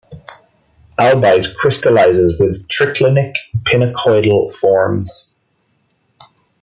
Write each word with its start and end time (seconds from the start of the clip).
Albite 0.97 1.53
crystallizes 1.53 2.39
with 2.39 2.67
triclinic 2.69 3.35
pinacoidal 3.65 4.51
forms. 4.51 5.35